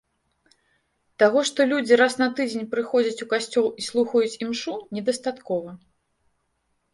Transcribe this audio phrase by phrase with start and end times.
[1.23, 5.71] Таго, што людзі раз на тыдзень прыходзяць у касцёл і слухаюць імшу, недастаткова.